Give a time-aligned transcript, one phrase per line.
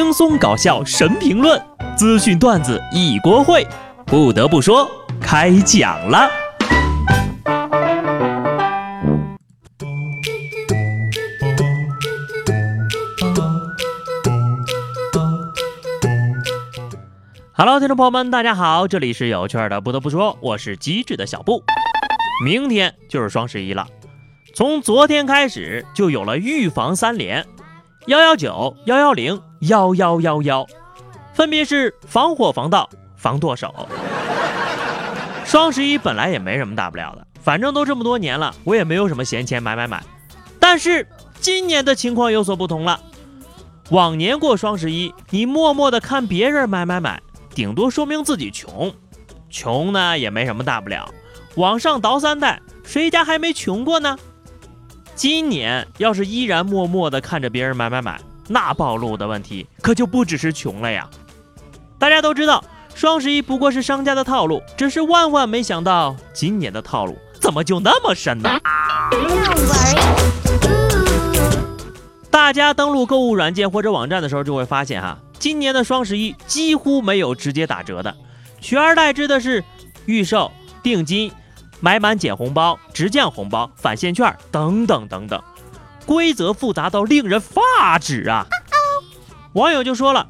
[0.00, 1.60] 轻松搞笑神评论，
[1.96, 3.66] 资讯段子一锅烩。
[4.06, 4.88] 不得不说，
[5.20, 6.30] 开讲了。
[17.52, 19.80] Hello，听众朋友们，大家好，这里是有趣的。
[19.80, 21.64] 不得不说，我是机智的小布。
[22.44, 23.88] 明天就是双十一了，
[24.54, 27.44] 从昨天开始就有了预防三连。
[28.08, 30.66] 幺幺九幺幺零幺幺幺幺，
[31.34, 33.86] 分别是防火防盗防剁手。
[35.44, 40.02] 双十一本来也没什么大不了的，反正都这么多年了，我也没有什么闲钱买买买。
[40.58, 41.06] 但是
[41.38, 42.98] 今年的情况有所不同了。
[43.90, 47.20] 往年过双十一，你默默的看别人买买买，
[47.50, 48.90] 顶多说明自己穷。
[49.50, 51.12] 穷呢也没什么大不了，
[51.56, 54.18] 往上倒三代，谁家还没穷过呢？
[55.18, 61.10] 今年要是依然默默地看着别人买买买，那暴露的问题可就不只是穷了呀！
[61.98, 62.62] 大家都知道，
[62.94, 68.48] 双十一不过是商家的套路，只是万万没想到，今年的套路怎么就那么深呢？
[72.30, 78.14] 大家登录购物软件或者网站的时候，就会发现哈，今年的双十一几乎没有直接打折的，
[78.60, 79.64] 取而代之的是
[80.06, 81.32] 预售、定金。
[81.80, 85.42] 买满减红包、直降红包、返现券等等等等，
[86.06, 88.46] 规则复杂到令人发指啊！
[89.52, 90.28] 网友就说了，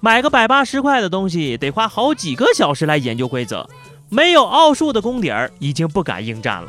[0.00, 3.68] 买个百八十块的东西得花好几个小时来研究规则，
[4.08, 6.68] 没有奥数的功底儿，已经不敢应战了。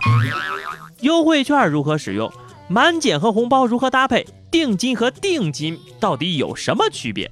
[1.02, 2.32] 优惠券如何使用？
[2.68, 4.26] 满减和红包如何搭配？
[4.50, 7.30] 定金和定金到底有什么区别？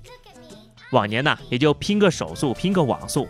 [0.92, 3.27] 往年呢，也就拼个手速，拼个网速，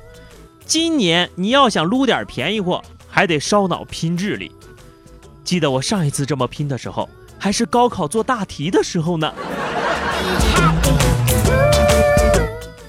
[0.66, 2.82] 今年你要想撸点便宜货。
[3.20, 4.50] 还得烧脑拼智力。
[5.44, 9.34] 记得我上一次这么拼的时候，还是高考做大题的时候呢。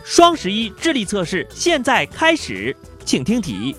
[0.05, 3.75] 双十一智力测试现在开始，请听题：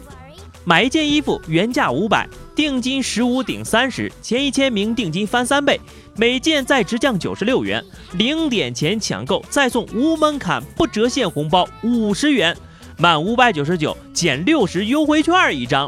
[0.65, 5.79] 买一件衣服原价五百，定金十五顶三十，前一千名定金翻三倍，
[6.17, 7.81] 每件再直降九十六元，
[8.15, 12.53] 零点前抢购再送无门槛不折现红包五十元，
[12.97, 15.87] 满五百九十九减六十优惠券一张。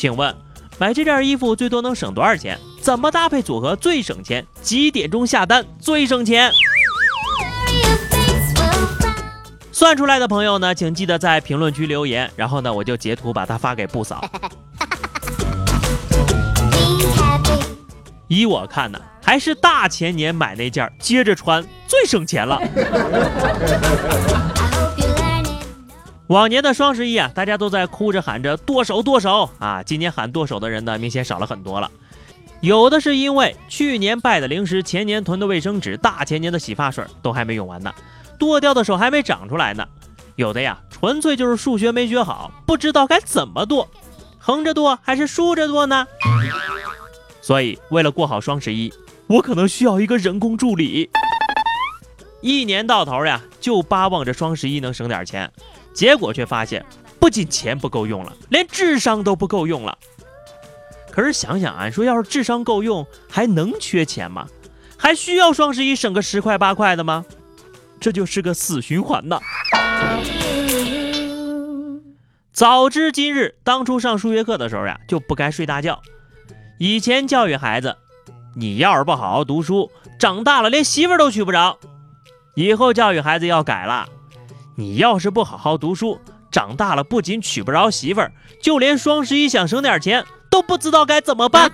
[0.00, 0.34] 请问，
[0.78, 2.58] 买这件衣服最多能省多少钱？
[2.80, 4.46] 怎么搭配组合最省钱？
[4.62, 6.50] 几点钟下单最省钱？
[9.70, 14.24] 算出来的朋友呢，请记得在评论区留言，然后呢，我就截图把它发给布嫂。
[18.28, 22.58] 依我看呢，还是大前年买那件接着穿最省钱了。
[26.30, 29.82] 往年的双十一啊，大家都在哭着喊着剁手剁手啊！
[29.82, 31.90] 今年喊剁手的人呢，明显少了很多了。
[32.60, 37.92] 有的是因为去年败的零食、前年囤的卫生纸、大前年的洗发水都还没用完呢，
[38.38, 39.84] 剁掉的手还没长出来呢。
[40.36, 43.88] 有的呀，纯粹就是数学没学好，不知道该怎么剁，
[44.38, 46.06] 横着剁还是竖着剁呢？
[47.42, 48.92] 所以为了过好双十一，
[49.26, 51.10] 我可能需要一个人工助理。
[52.40, 55.50] 一年到头呀，就巴望着双十一能省点钱。
[56.00, 56.82] 结果却发现，
[57.18, 59.98] 不仅钱不够用了，连智商都不够用了。
[61.10, 64.46] 可是想想啊，说要是智商够用，还能缺钱吗？
[64.96, 67.26] 还需要双十一省个十块八块的吗？
[68.00, 69.40] 这就是个死循环呐！
[72.50, 76.00] 早知今日，当初上数学课的时候呀，就不该睡大觉。
[76.78, 77.94] 以前教育孩子，
[78.56, 81.76] 你要是不好好读书，长大了连媳妇都娶不着。
[82.54, 84.08] 以后教育孩子要改了。
[84.76, 86.18] 你要是不好好读书，
[86.50, 88.32] 长大了不仅娶不着媳妇儿，
[88.62, 91.70] 就连双十一想省点钱都不知道该怎么办。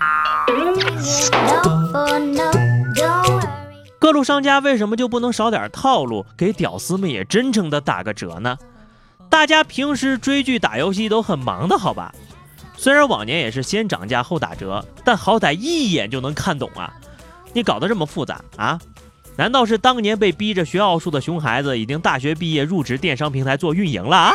[3.99, 8.57] 各路商家为什么就不能少点套路，给屌丝们也真诚的打个折呢？
[9.29, 12.15] 大家平时追剧打游戏都很忙的好吧？
[12.77, 16.93] 虽然往年也是先涨价后打折，但好歹一眼就能看懂啊！
[17.53, 18.79] 你搞得这么复杂啊？
[19.39, 24.33] 难道是当年被逼着学奥数的熊孩子，已经大学毕业入职电商平台做运营了啊？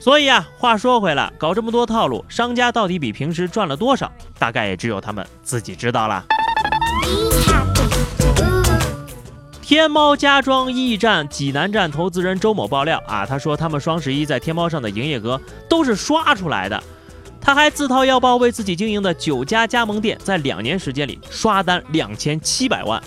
[0.00, 4.10] 所以啊，话说回来，搞这么多套路，商家到底比平时赚了多少？
[4.38, 6.24] 大概也只有他们自己知道了。
[9.60, 15.38] 天猫家装驿站济南站投资人周某爆料啊，他说他们双十一在天猫上的营业额
[15.68, 16.82] 都是刷出来的。
[17.40, 23.02] 他还自掏腰包为自己经营的九家加盟店，在两年时间里刷单两千七百万。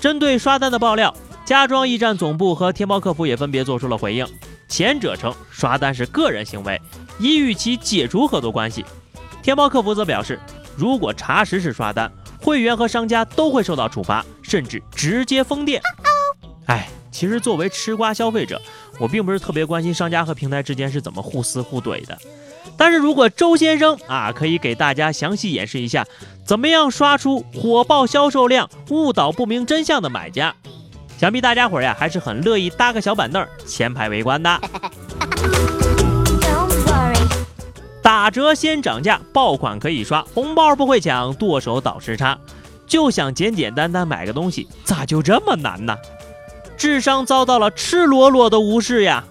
[0.00, 1.14] 针对刷单的爆料，
[1.44, 4.26] 家装驿站总部和天猫客服也分别做出了回应。
[4.68, 6.80] 前者称刷单是个人行为，
[7.18, 8.84] 已与其解除合作关系。
[9.42, 10.38] 天猫客服则表示，
[10.76, 12.10] 如果查实是刷单，
[12.42, 15.80] 会员和商家都会受到处罚，甚至直接封店。
[16.66, 18.60] 哎，其实作为吃瓜消费者，
[18.98, 22.18] 我并不是特别关心商家和平台之间是怎么互撕互怼的。
[22.76, 26.04] 但是如果周先生啊，可以给大家详细演示一下，
[26.44, 30.54] 怎么样刷出火爆销售量、误导不明真相的买家，
[31.18, 34.60] 想必大家伙呀还是很乐意搭个小板凳前排围观的。
[38.02, 42.38] 打折先涨价，爆款可以刷，红包不会抢，剁手倒时差，
[42.86, 45.96] 就想简简单单买个东西，咋就这么难呢？
[46.76, 49.24] 智商遭到了赤裸裸的无视呀！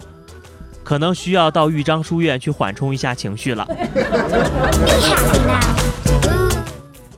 [0.86, 3.68] 可能需要到豫章书院去缓冲一下情绪了。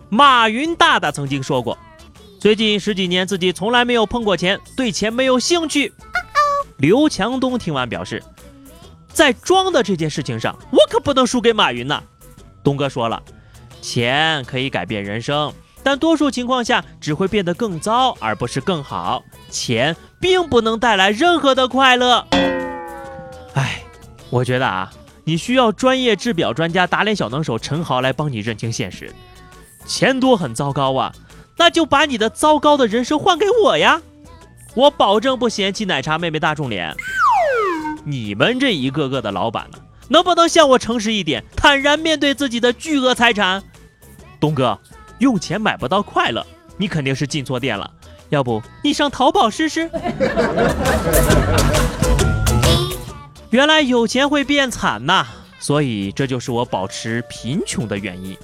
[0.09, 1.77] 马云大大曾经说过，
[2.39, 5.93] 最近十几年自己从来没有碰过钱，对钱没有兴趣。
[6.77, 8.23] 刘强东听完表示。
[9.09, 12.03] 在装的这件事情上，我可不能输给马云呐。
[12.63, 13.19] 东哥说了，
[13.81, 19.23] 钱可以改变人生，但多数情况下只会变得更糟，而不是更好。
[19.49, 22.27] 钱并不能带来任何的快乐。
[23.57, 23.81] 哎，
[24.29, 24.91] 我觉得啊，
[25.23, 29.11] 你需要专业制表专家、打脸小能手陈豪来帮你认清现实。
[29.87, 31.11] 钱多很糟糕啊，
[31.57, 33.99] 那就把你的糟糕的人生换给我呀，
[34.75, 36.95] 我保证不嫌弃奶茶妹妹大众脸。
[38.03, 43.63] 你们这一个个的老板呢，能不能向我诚实一点，坦然面对自己的巨额财产？
[44.39, 44.79] 东哥，
[45.17, 46.45] 用钱买不到快乐，
[46.77, 47.91] 你肯定是进错店了。
[48.29, 49.89] 要不你上淘宝试试？
[53.49, 55.25] 原来有钱会变惨呐，
[55.57, 58.37] 所以这就是我保持贫穷的原因。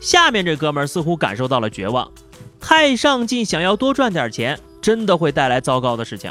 [0.00, 2.10] 下面这哥们儿似乎感受到了绝望，
[2.60, 6.30] 太上进，想要多赚点钱，真的会带来糟糕的事情。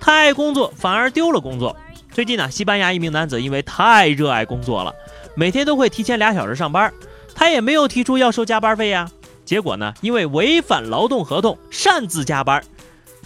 [0.00, 1.76] 太爱工作反而丢了工作。
[2.12, 4.94] 最近呢，西班牙一名男子因为太热爱工作了，
[5.34, 6.90] 每天都会提前俩小时上班，
[7.34, 9.10] 他也没有提出要收加班费呀。
[9.44, 12.64] 结果呢，因为违反劳动合同擅自加班，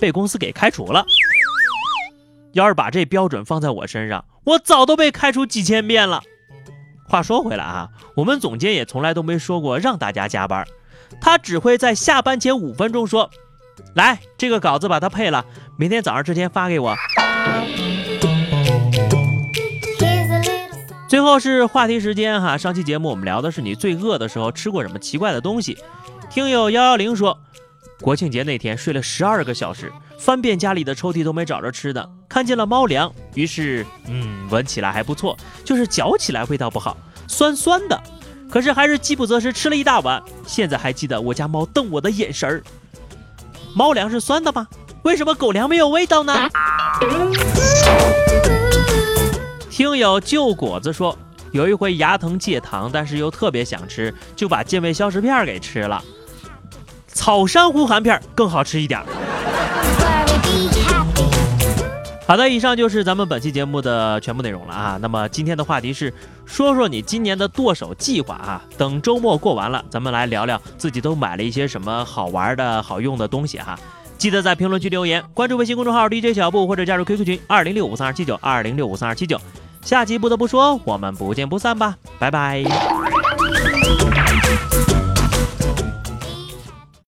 [0.01, 1.07] 被公司给开除了。
[2.53, 6.23] 要是把这标准放在我身上，我早都被开除几千遍了。
[7.09, 10.65] 话说回来啊，我们总监也从来都没说过让大家加班，
[11.21, 13.31] 他只会在下班前五分钟说。
[13.95, 15.45] 来，这个稿子把它配了，
[15.77, 16.95] 明天早上之前发给我。
[21.09, 25.77] 最后是话题时间哈，上期节目我们聊的是你最饿的时候吃过什么奇怪的东西。
[26.29, 27.37] 听友幺幺零说，
[28.01, 35.35] 国庆节那天睡了十二个小时，翻遍家里的抽屉都没找着吃的，看见了猫粮，于是嗯，闻起来还不错，
[35.65, 36.95] 就是嚼起来味道不好，
[37.27, 37.99] 酸酸的。
[38.51, 42.63] 可是还是饥不择食吃了一大碗，现在还记得我家猫瞪我的眼神儿。
[43.75, 44.69] 猫粮是酸的吗？
[45.05, 46.35] 为什么狗粮没有味道呢？
[49.71, 51.17] 听友旧果子说，
[51.53, 56.05] 有一回牙疼戒糖，但是又特别想吃，就把健胃消食片给吃了。
[57.07, 59.03] 草珊瑚含片更好吃一点。
[62.27, 64.97] 好的，以上就是咱们本期节目的全部内容了啊。
[65.03, 66.15] 那么今天的话题是
[66.47, 68.63] 说说你今年的剁手计划啊。
[68.79, 73.77] 等周末过完了，咱们来聊聊自己都买了一些什么好玩的好用的东西哈。
[74.17, 79.41] 记得在评论区留言，关注微信公众号 DJ 小布或者加入 QQ 群二零六五三二七九二零六五三二七九。
[79.83, 82.63] 下期不得不说，我们不见不散吧，拜拜。